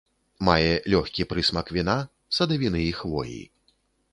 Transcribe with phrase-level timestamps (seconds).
[0.47, 1.97] Мае лёгкі прысмак віна,
[2.39, 3.41] садавіны і хвоі.